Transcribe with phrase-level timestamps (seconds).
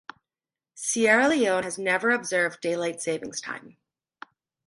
[0.73, 3.77] Sierra Leone has never observed daylight saving time.